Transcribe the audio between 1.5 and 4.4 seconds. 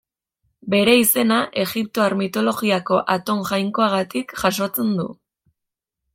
egiptoar mitologiako Aton jainkoagatik